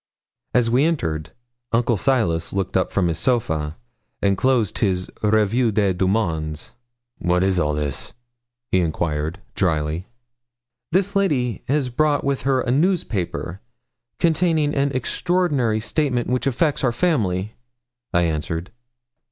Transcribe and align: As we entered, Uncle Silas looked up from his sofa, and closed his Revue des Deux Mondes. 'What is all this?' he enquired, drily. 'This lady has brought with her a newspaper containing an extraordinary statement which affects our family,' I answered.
As 0.55 0.67
we 0.71 0.83
entered, 0.83 1.29
Uncle 1.71 1.95
Silas 1.95 2.53
looked 2.53 2.75
up 2.75 2.91
from 2.91 3.07
his 3.07 3.19
sofa, 3.19 3.77
and 4.19 4.35
closed 4.35 4.79
his 4.79 5.11
Revue 5.21 5.71
des 5.71 5.93
Deux 5.93 6.07
Mondes. 6.07 6.73
'What 7.19 7.43
is 7.43 7.59
all 7.59 7.75
this?' 7.75 8.15
he 8.71 8.79
enquired, 8.79 9.41
drily. 9.53 10.07
'This 10.91 11.15
lady 11.15 11.61
has 11.67 11.89
brought 11.89 12.23
with 12.23 12.41
her 12.49 12.61
a 12.61 12.71
newspaper 12.71 13.61
containing 14.17 14.73
an 14.73 14.91
extraordinary 14.91 15.79
statement 15.79 16.27
which 16.29 16.47
affects 16.47 16.83
our 16.83 16.91
family,' 16.91 17.53
I 18.11 18.23
answered. 18.23 18.71